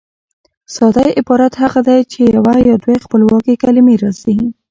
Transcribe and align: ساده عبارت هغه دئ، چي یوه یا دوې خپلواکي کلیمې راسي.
ساده 0.75 1.05
عبارت 1.19 1.53
هغه 1.63 1.79
دئ، 1.87 1.99
چي 2.11 2.21
یوه 2.35 2.53
یا 2.69 2.75
دوې 2.83 2.95
خپلواکي 3.05 3.53
کلیمې 3.63 3.95
راسي. 4.03 4.35